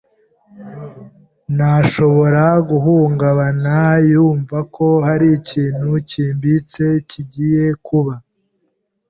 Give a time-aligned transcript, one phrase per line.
[1.55, 3.77] ntashobora guhungabana
[4.11, 8.13] yumva ko hari ikintu cyimbitse kigiye kuba.